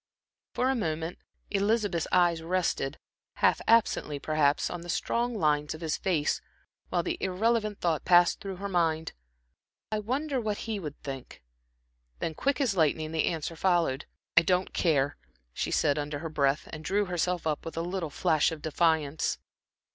[0.55, 1.19] For a moment
[1.51, 2.97] Elizabeth's eyes rested,
[3.35, 6.41] half absently perhaps, on the strong lines of his face,
[6.89, 9.13] while the irrelevant thought passed through her mind:
[9.91, 11.43] "I wonder what he would think."
[12.17, 14.07] Then, quick as lightning, the answer followed.
[14.35, 15.17] "I don't care,"
[15.53, 19.37] she said, under her breath, and drew herself up with a little flash of defiance.